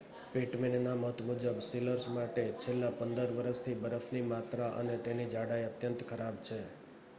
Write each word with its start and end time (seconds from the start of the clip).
પિટમેનના 0.33 0.95
મત 0.95 1.17
મુજબ 1.21 1.57
સીલર્સ 1.59 2.05
માટે 2.07 2.45
છેલ્લા 2.59 2.91
15 2.99 3.37
વરસથી 3.37 3.75
બરફની 3.75 4.25
માત્રા 4.25 4.71
અને 4.75 4.95
તેની 4.99 5.31
જાડાઈ 5.31 5.63
અત્યંત 5.63 5.99
ખરાબ 6.03 6.35
છે 6.43 6.59